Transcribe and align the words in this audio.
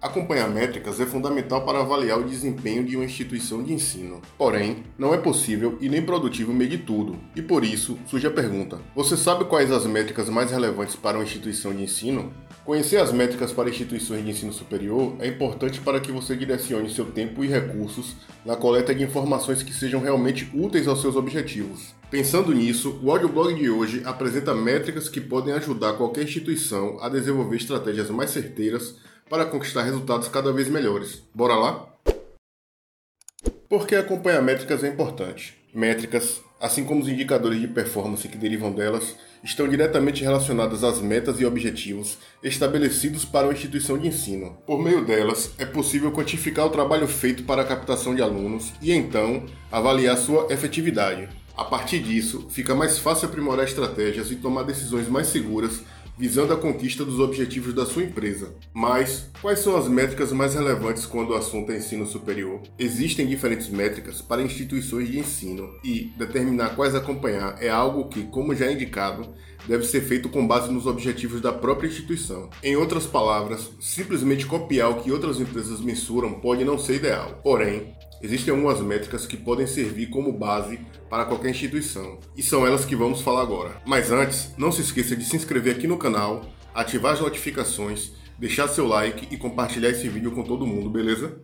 Acompanhar 0.00 0.48
métricas 0.48 1.00
é 1.00 1.06
fundamental 1.06 1.64
para 1.64 1.80
avaliar 1.80 2.20
o 2.20 2.24
desempenho 2.24 2.84
de 2.84 2.94
uma 2.94 3.04
instituição 3.04 3.64
de 3.64 3.72
ensino. 3.72 4.22
Porém, 4.38 4.84
não 4.96 5.12
é 5.12 5.18
possível 5.18 5.76
e 5.80 5.88
nem 5.88 6.00
produtivo 6.00 6.52
medir 6.52 6.84
tudo, 6.84 7.18
e 7.34 7.42
por 7.42 7.64
isso 7.64 7.98
surge 8.06 8.24
a 8.24 8.30
pergunta: 8.30 8.78
você 8.94 9.16
sabe 9.16 9.46
quais 9.46 9.72
as 9.72 9.86
métricas 9.86 10.28
mais 10.28 10.52
relevantes 10.52 10.94
para 10.94 11.18
uma 11.18 11.24
instituição 11.24 11.74
de 11.74 11.82
ensino? 11.82 12.32
Conhecer 12.64 12.98
as 12.98 13.10
métricas 13.10 13.50
para 13.50 13.70
instituições 13.70 14.24
de 14.24 14.30
ensino 14.30 14.52
superior 14.52 15.16
é 15.18 15.26
importante 15.26 15.80
para 15.80 15.98
que 15.98 16.12
você 16.12 16.36
direcione 16.36 16.94
seu 16.94 17.06
tempo 17.06 17.42
e 17.42 17.48
recursos 17.48 18.14
na 18.44 18.54
coleta 18.54 18.94
de 18.94 19.02
informações 19.02 19.64
que 19.64 19.74
sejam 19.74 20.00
realmente 20.00 20.48
úteis 20.54 20.86
aos 20.86 21.00
seus 21.00 21.16
objetivos. 21.16 21.94
Pensando 22.08 22.54
nisso, 22.54 23.00
o 23.02 23.10
audioblog 23.10 23.52
de 23.54 23.68
hoje 23.68 24.02
apresenta 24.04 24.54
métricas 24.54 25.08
que 25.08 25.20
podem 25.20 25.54
ajudar 25.54 25.94
qualquer 25.94 26.24
instituição 26.24 26.98
a 27.00 27.08
desenvolver 27.08 27.56
estratégias 27.56 28.10
mais 28.10 28.30
certeiras 28.30 28.96
para 29.28 29.46
conquistar 29.46 29.82
resultados 29.82 30.28
cada 30.28 30.52
vez 30.52 30.68
melhores. 30.68 31.22
Bora 31.34 31.54
lá? 31.54 31.86
Por 33.68 33.86
que 33.86 33.94
acompanhar 33.94 34.42
métricas 34.42 34.82
é 34.82 34.88
importante? 34.88 35.56
Métricas, 35.74 36.40
assim 36.58 36.84
como 36.84 37.02
os 37.02 37.08
indicadores 37.08 37.60
de 37.60 37.68
performance 37.68 38.26
que 38.26 38.38
derivam 38.38 38.72
delas, 38.72 39.14
estão 39.44 39.68
diretamente 39.68 40.24
relacionadas 40.24 40.82
às 40.82 41.00
metas 41.00 41.38
e 41.40 41.44
objetivos 41.44 42.18
estabelecidos 42.42 43.24
para 43.24 43.46
uma 43.46 43.52
instituição 43.52 43.98
de 43.98 44.08
ensino. 44.08 44.56
Por 44.66 44.82
meio 44.82 45.04
delas, 45.04 45.52
é 45.58 45.66
possível 45.66 46.10
quantificar 46.10 46.66
o 46.66 46.70
trabalho 46.70 47.06
feito 47.06 47.44
para 47.44 47.62
a 47.62 47.64
captação 47.64 48.14
de 48.14 48.22
alunos 48.22 48.72
e 48.80 48.92
então 48.92 49.44
avaliar 49.70 50.16
sua 50.16 50.46
efetividade. 50.50 51.28
A 51.56 51.64
partir 51.64 51.98
disso, 51.98 52.46
fica 52.50 52.74
mais 52.74 52.98
fácil 52.98 53.28
aprimorar 53.28 53.66
estratégias 53.66 54.30
e 54.30 54.36
tomar 54.36 54.62
decisões 54.62 55.08
mais 55.08 55.26
seguras 55.26 55.82
visando 56.18 56.52
a 56.52 56.56
conquista 56.56 57.04
dos 57.04 57.20
objetivos 57.20 57.72
da 57.72 57.86
sua 57.86 58.02
empresa. 58.02 58.54
Mas, 58.74 59.30
quais 59.40 59.60
são 59.60 59.76
as 59.76 59.88
métricas 59.88 60.32
mais 60.32 60.54
relevantes 60.54 61.06
quando 61.06 61.30
o 61.30 61.34
assunto 61.34 61.70
é 61.70 61.76
ensino 61.76 62.06
superior? 62.06 62.60
Existem 62.78 63.26
diferentes 63.26 63.68
métricas 63.68 64.20
para 64.20 64.42
instituições 64.42 65.08
de 65.08 65.18
ensino 65.18 65.70
e 65.84 66.12
determinar 66.16 66.74
quais 66.74 66.94
acompanhar 66.94 67.62
é 67.62 67.68
algo 67.68 68.08
que, 68.08 68.24
como 68.24 68.54
já 68.54 68.66
é 68.66 68.72
indicado, 68.72 69.32
deve 69.66 69.84
ser 69.84 70.00
feito 70.00 70.28
com 70.28 70.46
base 70.46 70.72
nos 70.72 70.86
objetivos 70.86 71.40
da 71.40 71.52
própria 71.52 71.88
instituição. 71.88 72.48
Em 72.62 72.76
outras 72.76 73.06
palavras, 73.06 73.70
simplesmente 73.80 74.46
copiar 74.46 74.90
o 74.90 75.02
que 75.02 75.12
outras 75.12 75.40
empresas 75.40 75.80
mensuram 75.80 76.34
pode 76.34 76.64
não 76.64 76.78
ser 76.78 76.96
ideal. 76.96 77.40
Porém, 77.42 77.94
Existem 78.20 78.52
algumas 78.52 78.80
métricas 78.80 79.26
que 79.26 79.36
podem 79.36 79.66
servir 79.66 80.06
como 80.06 80.32
base 80.32 80.80
para 81.08 81.24
qualquer 81.24 81.50
instituição, 81.50 82.18
e 82.36 82.42
são 82.42 82.66
elas 82.66 82.84
que 82.84 82.96
vamos 82.96 83.20
falar 83.20 83.42
agora. 83.42 83.80
Mas 83.86 84.10
antes, 84.10 84.52
não 84.58 84.72
se 84.72 84.80
esqueça 84.80 85.14
de 85.14 85.24
se 85.24 85.36
inscrever 85.36 85.76
aqui 85.76 85.86
no 85.86 85.96
canal, 85.96 86.44
ativar 86.74 87.12
as 87.12 87.20
notificações, 87.20 88.10
deixar 88.36 88.66
seu 88.66 88.88
like 88.88 89.28
e 89.32 89.36
compartilhar 89.36 89.90
esse 89.90 90.08
vídeo 90.08 90.32
com 90.32 90.42
todo 90.42 90.66
mundo, 90.66 90.90
beleza? 90.90 91.40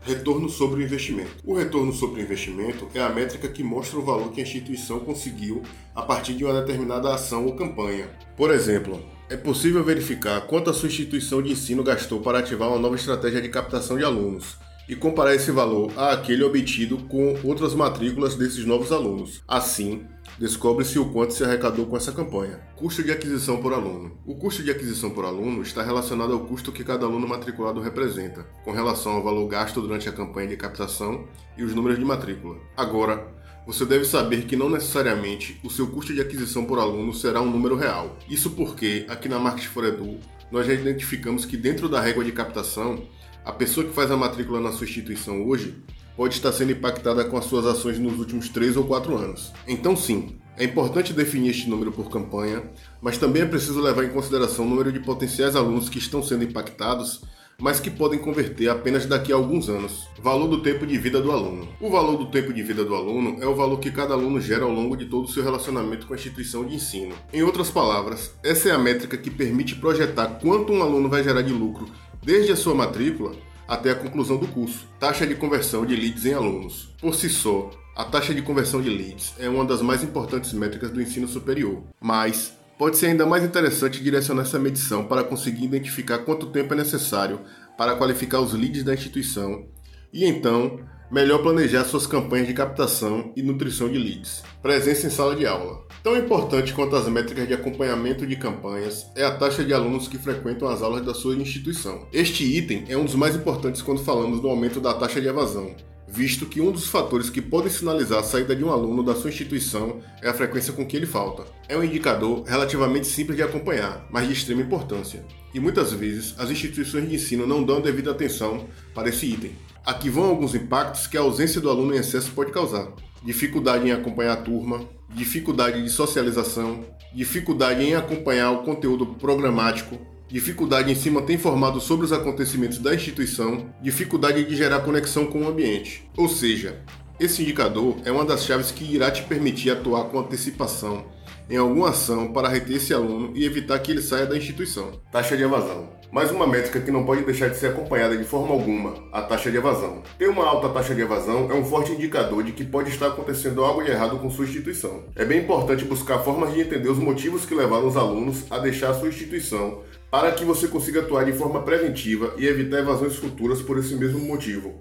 Retorno 0.00 0.48
sobre 0.48 0.80
o 0.80 0.84
investimento. 0.84 1.42
O 1.44 1.54
retorno 1.54 1.92
sobre 1.92 2.22
o 2.22 2.24
investimento 2.24 2.88
é 2.94 3.00
a 3.00 3.10
métrica 3.10 3.48
que 3.48 3.62
mostra 3.62 3.98
o 3.98 4.04
valor 4.04 4.32
que 4.32 4.40
a 4.40 4.44
instituição 4.44 5.00
conseguiu 5.00 5.62
a 5.94 6.00
partir 6.00 6.32
de 6.32 6.44
uma 6.44 6.58
determinada 6.58 7.12
ação 7.12 7.44
ou 7.44 7.54
campanha. 7.54 8.08
Por 8.34 8.50
exemplo, 8.50 9.02
é 9.28 9.36
possível 9.36 9.84
verificar 9.84 10.46
quanto 10.46 10.70
a 10.70 10.72
sua 10.72 10.88
instituição 10.88 11.42
de 11.42 11.52
ensino 11.52 11.84
gastou 11.84 12.20
para 12.20 12.38
ativar 12.38 12.68
uma 12.68 12.78
nova 12.78 12.94
estratégia 12.94 13.42
de 13.42 13.48
captação 13.50 13.98
de 13.98 14.04
alunos 14.04 14.56
e 14.88 14.94
comparar 14.94 15.34
esse 15.34 15.50
valor 15.50 15.92
àquele 15.96 16.44
obtido 16.44 16.98
com 17.08 17.36
outras 17.42 17.74
matrículas 17.74 18.36
desses 18.36 18.64
novos 18.64 18.92
alunos. 18.92 19.42
Assim, 19.46 20.06
descobre-se 20.38 20.98
o 20.98 21.06
quanto 21.06 21.34
se 21.34 21.44
arrecadou 21.44 21.86
com 21.86 21.96
essa 21.96 22.12
campanha. 22.12 22.60
Custo 22.76 23.02
de 23.02 23.10
aquisição 23.10 23.60
por 23.60 23.72
aluno. 23.72 24.16
O 24.24 24.34
custo 24.36 24.62
de 24.62 24.70
aquisição 24.70 25.10
por 25.10 25.24
aluno 25.24 25.62
está 25.62 25.82
relacionado 25.82 26.32
ao 26.32 26.40
custo 26.40 26.72
que 26.72 26.84
cada 26.84 27.06
aluno 27.06 27.26
matriculado 27.26 27.80
representa, 27.80 28.46
com 28.64 28.72
relação 28.72 29.12
ao 29.12 29.22
valor 29.22 29.46
gasto 29.48 29.80
durante 29.80 30.08
a 30.08 30.12
campanha 30.12 30.48
de 30.48 30.56
captação 30.56 31.26
e 31.56 31.64
os 31.64 31.74
números 31.74 31.98
de 31.98 32.04
matrícula. 32.04 32.56
Agora, 32.76 33.34
você 33.66 33.84
deve 33.84 34.04
saber 34.04 34.44
que 34.44 34.54
não 34.54 34.70
necessariamente 34.70 35.58
o 35.64 35.68
seu 35.68 35.88
custo 35.88 36.14
de 36.14 36.20
aquisição 36.20 36.64
por 36.64 36.78
aluno 36.78 37.12
será 37.12 37.40
um 37.40 37.50
número 37.50 37.74
real. 37.74 38.16
Isso 38.28 38.50
porque, 38.50 39.04
aqui 39.08 39.28
na 39.28 39.40
Market 39.40 39.66
for 39.66 39.84
Edu, 39.84 40.20
nós 40.52 40.66
já 40.66 40.72
identificamos 40.72 41.44
que 41.44 41.56
dentro 41.56 41.88
da 41.88 42.00
régua 42.00 42.24
de 42.24 42.30
captação 42.30 43.02
a 43.46 43.52
pessoa 43.52 43.86
que 43.86 43.92
faz 43.92 44.10
a 44.10 44.16
matrícula 44.16 44.60
na 44.60 44.72
sua 44.72 44.88
instituição 44.88 45.46
hoje 45.46 45.76
pode 46.16 46.34
estar 46.34 46.50
sendo 46.52 46.72
impactada 46.72 47.24
com 47.24 47.36
as 47.36 47.44
suas 47.44 47.64
ações 47.64 47.96
nos 47.96 48.18
últimos 48.18 48.48
3 48.48 48.76
ou 48.76 48.84
4 48.84 49.16
anos. 49.16 49.52
Então, 49.68 49.94
sim, 49.94 50.36
é 50.56 50.64
importante 50.64 51.12
definir 51.12 51.50
este 51.50 51.70
número 51.70 51.92
por 51.92 52.10
campanha, 52.10 52.64
mas 53.00 53.18
também 53.18 53.42
é 53.42 53.46
preciso 53.46 53.80
levar 53.80 54.02
em 54.02 54.10
consideração 54.10 54.66
o 54.66 54.68
número 54.68 54.90
de 54.90 54.98
potenciais 54.98 55.54
alunos 55.54 55.88
que 55.88 55.98
estão 55.98 56.24
sendo 56.24 56.42
impactados, 56.42 57.22
mas 57.58 57.78
que 57.78 57.88
podem 57.88 58.18
converter 58.18 58.68
apenas 58.68 59.06
daqui 59.06 59.32
a 59.32 59.36
alguns 59.36 59.68
anos. 59.68 60.08
Valor 60.20 60.48
do 60.48 60.60
tempo 60.60 60.84
de 60.84 60.98
vida 60.98 61.20
do 61.20 61.30
aluno. 61.30 61.68
O 61.80 61.88
valor 61.88 62.16
do 62.16 62.26
tempo 62.26 62.52
de 62.52 62.62
vida 62.62 62.84
do 62.84 62.94
aluno 62.96 63.36
é 63.40 63.46
o 63.46 63.54
valor 63.54 63.78
que 63.78 63.92
cada 63.92 64.12
aluno 64.12 64.40
gera 64.40 64.64
ao 64.64 64.72
longo 64.72 64.96
de 64.96 65.06
todo 65.06 65.24
o 65.24 65.30
seu 65.30 65.44
relacionamento 65.44 66.06
com 66.06 66.14
a 66.14 66.16
instituição 66.16 66.66
de 66.66 66.74
ensino. 66.74 67.14
Em 67.32 67.42
outras 67.42 67.70
palavras, 67.70 68.34
essa 68.42 68.68
é 68.68 68.72
a 68.72 68.78
métrica 68.78 69.16
que 69.16 69.30
permite 69.30 69.76
projetar 69.76 70.40
quanto 70.40 70.72
um 70.72 70.82
aluno 70.82 71.08
vai 71.08 71.22
gerar 71.22 71.42
de 71.42 71.52
lucro 71.52 71.88
desde 72.26 72.50
a 72.50 72.56
sua 72.56 72.74
matrícula 72.74 73.36
até 73.68 73.92
a 73.92 73.94
conclusão 73.94 74.36
do 74.36 74.48
curso. 74.48 74.84
Taxa 74.98 75.24
de 75.24 75.36
conversão 75.36 75.86
de 75.86 75.94
leads 75.94 76.26
em 76.26 76.34
alunos. 76.34 76.88
Por 77.00 77.14
si 77.14 77.30
só, 77.30 77.70
a 77.94 78.04
taxa 78.04 78.34
de 78.34 78.42
conversão 78.42 78.82
de 78.82 78.90
leads 78.90 79.34
é 79.38 79.48
uma 79.48 79.64
das 79.64 79.80
mais 79.80 80.02
importantes 80.02 80.52
métricas 80.52 80.90
do 80.90 81.00
ensino 81.00 81.28
superior, 81.28 81.84
mas 82.00 82.52
pode 82.76 82.96
ser 82.96 83.06
ainda 83.06 83.24
mais 83.24 83.44
interessante 83.44 84.02
direcionar 84.02 84.42
essa 84.42 84.58
medição 84.58 85.04
para 85.04 85.22
conseguir 85.22 85.64
identificar 85.66 86.18
quanto 86.18 86.48
tempo 86.48 86.74
é 86.74 86.76
necessário 86.76 87.42
para 87.78 87.94
qualificar 87.94 88.40
os 88.40 88.52
leads 88.52 88.82
da 88.82 88.92
instituição 88.92 89.64
e 90.12 90.24
então 90.24 90.80
melhor 91.10 91.42
planejar 91.42 91.84
suas 91.84 92.06
campanhas 92.06 92.48
de 92.48 92.54
captação 92.54 93.32
e 93.36 93.42
nutrição 93.42 93.88
de 93.88 93.98
leads. 93.98 94.42
Presença 94.62 95.06
em 95.06 95.10
sala 95.10 95.36
de 95.36 95.46
aula. 95.46 95.84
Tão 96.02 96.16
importante 96.16 96.72
quanto 96.72 96.96
as 96.96 97.08
métricas 97.08 97.46
de 97.46 97.54
acompanhamento 97.54 98.26
de 98.26 98.36
campanhas 98.36 99.06
é 99.14 99.24
a 99.24 99.36
taxa 99.36 99.64
de 99.64 99.72
alunos 99.72 100.08
que 100.08 100.18
frequentam 100.18 100.68
as 100.68 100.82
aulas 100.82 101.04
da 101.04 101.14
sua 101.14 101.34
instituição. 101.34 102.06
Este 102.12 102.44
item 102.44 102.84
é 102.88 102.96
um 102.96 103.04
dos 103.04 103.14
mais 103.14 103.36
importantes 103.36 103.82
quando 103.82 104.04
falamos 104.04 104.40
do 104.40 104.48
aumento 104.48 104.80
da 104.80 104.94
taxa 104.94 105.20
de 105.20 105.28
evasão, 105.28 105.74
visto 106.08 106.46
que 106.46 106.60
um 106.60 106.70
dos 106.70 106.86
fatores 106.88 107.30
que 107.30 107.42
podem 107.42 107.70
sinalizar 107.70 108.20
a 108.20 108.24
saída 108.24 108.54
de 108.54 108.64
um 108.64 108.70
aluno 108.70 109.02
da 109.02 109.14
sua 109.14 109.30
instituição 109.30 110.00
é 110.22 110.28
a 110.28 110.34
frequência 110.34 110.72
com 110.72 110.86
que 110.86 110.96
ele 110.96 111.06
falta. 111.06 111.44
É 111.68 111.76
um 111.76 111.84
indicador 111.84 112.44
relativamente 112.44 113.06
simples 113.06 113.36
de 113.36 113.42
acompanhar, 113.42 114.06
mas 114.10 114.26
de 114.26 114.32
extrema 114.32 114.62
importância. 114.62 115.24
E 115.54 115.60
muitas 115.60 115.92
vezes 115.92 116.34
as 116.38 116.50
instituições 116.50 117.08
de 117.08 117.14
ensino 117.16 117.46
não 117.46 117.64
dão 117.64 117.80
devida 117.80 118.10
atenção 118.10 118.66
para 118.94 119.08
esse 119.08 119.26
item. 119.26 119.52
Aqui 119.86 120.10
vão 120.10 120.24
alguns 120.24 120.52
impactos 120.52 121.06
que 121.06 121.16
a 121.16 121.20
ausência 121.20 121.60
do 121.60 121.70
aluno 121.70 121.94
em 121.94 121.98
excesso 121.98 122.32
pode 122.32 122.50
causar: 122.50 122.88
dificuldade 123.22 123.86
em 123.86 123.92
acompanhar 123.92 124.32
a 124.32 124.36
turma, 124.42 124.80
dificuldade 125.14 125.80
de 125.80 125.88
socialização, 125.88 126.84
dificuldade 127.14 127.84
em 127.84 127.94
acompanhar 127.94 128.50
o 128.50 128.64
conteúdo 128.64 129.06
programático, 129.06 129.96
dificuldade 130.26 130.90
em 130.90 130.96
se 130.96 131.08
manter 131.08 131.34
informado 131.34 131.80
sobre 131.80 132.04
os 132.04 132.12
acontecimentos 132.12 132.78
da 132.78 132.96
instituição, 132.96 133.72
dificuldade 133.80 134.44
de 134.44 134.56
gerar 134.56 134.80
conexão 134.80 135.26
com 135.26 135.42
o 135.42 135.48
ambiente. 135.48 136.10
Ou 136.16 136.28
seja, 136.28 136.82
esse 137.20 137.42
indicador 137.42 137.96
é 138.04 138.10
uma 138.10 138.24
das 138.24 138.44
chaves 138.44 138.72
que 138.72 138.84
irá 138.92 139.08
te 139.12 139.22
permitir 139.22 139.70
atuar 139.70 140.06
com 140.06 140.18
antecipação 140.18 141.04
em 141.48 141.56
alguma 141.56 141.90
ação 141.90 142.32
para 142.32 142.48
reter 142.48 142.76
esse 142.76 142.92
aluno 142.92 143.30
e 143.34 143.44
evitar 143.44 143.78
que 143.78 143.92
ele 143.92 144.02
saia 144.02 144.26
da 144.26 144.36
instituição. 144.36 145.00
Taxa 145.10 145.36
de 145.36 145.42
evasão. 145.42 145.88
Mais 146.10 146.30
uma 146.30 146.46
métrica 146.46 146.80
que 146.80 146.90
não 146.90 147.04
pode 147.04 147.24
deixar 147.24 147.48
de 147.48 147.56
ser 147.56 147.68
acompanhada 147.68 148.16
de 148.16 148.24
forma 148.24 148.52
alguma, 148.52 148.94
a 149.12 149.22
taxa 149.22 149.50
de 149.50 149.56
evasão. 149.56 150.02
Ter 150.18 150.28
uma 150.28 150.46
alta 150.46 150.68
taxa 150.68 150.94
de 150.94 151.02
evasão 151.02 151.50
é 151.50 151.54
um 151.54 151.64
forte 151.64 151.92
indicador 151.92 152.42
de 152.42 152.52
que 152.52 152.64
pode 152.64 152.90
estar 152.90 153.08
acontecendo 153.08 153.64
algo 153.64 153.82
de 153.82 153.90
errado 153.90 154.18
com 154.18 154.30
sua 154.30 154.44
instituição. 154.44 155.04
É 155.14 155.24
bem 155.24 155.40
importante 155.40 155.84
buscar 155.84 156.20
formas 156.20 156.54
de 156.54 156.60
entender 156.60 156.88
os 156.88 156.98
motivos 156.98 157.44
que 157.44 157.54
levaram 157.54 157.86
os 157.86 157.96
alunos 157.96 158.44
a 158.50 158.58
deixar 158.58 158.90
a 158.90 158.94
sua 158.94 159.08
instituição, 159.08 159.82
para 160.10 160.32
que 160.32 160.44
você 160.44 160.68
consiga 160.68 161.00
atuar 161.00 161.24
de 161.24 161.32
forma 161.32 161.62
preventiva 161.62 162.34
e 162.38 162.46
evitar 162.46 162.78
evasões 162.78 163.16
futuras 163.16 163.60
por 163.60 163.78
esse 163.78 163.94
mesmo 163.94 164.20
motivo. 164.20 164.80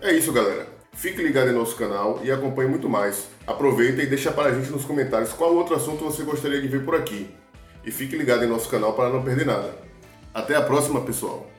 É 0.00 0.12
isso, 0.12 0.32
galera. 0.32 0.81
Fique 0.92 1.22
ligado 1.22 1.50
em 1.50 1.54
nosso 1.54 1.74
canal 1.74 2.20
e 2.22 2.30
acompanhe 2.30 2.68
muito 2.68 2.88
mais. 2.88 3.28
Aproveita 3.46 4.02
e 4.02 4.06
deixa 4.06 4.30
para 4.30 4.50
a 4.50 4.54
gente 4.54 4.70
nos 4.70 4.84
comentários 4.84 5.32
qual 5.32 5.54
outro 5.54 5.74
assunto 5.74 6.04
você 6.04 6.22
gostaria 6.22 6.60
de 6.60 6.68
ver 6.68 6.84
por 6.84 6.94
aqui. 6.94 7.34
E 7.84 7.90
fique 7.90 8.16
ligado 8.16 8.44
em 8.44 8.48
nosso 8.48 8.68
canal 8.68 8.92
para 8.92 9.08
não 9.08 9.22
perder 9.22 9.46
nada. 9.46 9.74
Até 10.32 10.54
a 10.54 10.62
próxima, 10.62 11.00
pessoal! 11.00 11.50